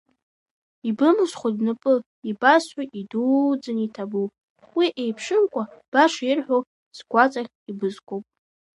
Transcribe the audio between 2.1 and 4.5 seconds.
ибасҳәоит идуӡӡаны иҭабуп,